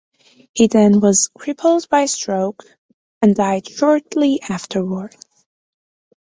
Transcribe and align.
He 0.55 0.65
then 0.65 0.99
was 0.99 1.27
crippled 1.37 1.87
by 1.87 2.01
a 2.01 2.07
stroke 2.07 2.63
and 3.21 3.35
died 3.35 3.67
shortly 3.69 4.41
afterwards. 4.41 5.23